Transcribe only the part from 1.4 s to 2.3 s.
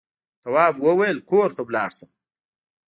ته لاړ شم.